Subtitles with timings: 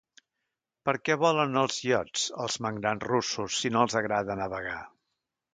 [0.89, 4.83] Per què volen els iots els magnats russos si no els agrada navegar?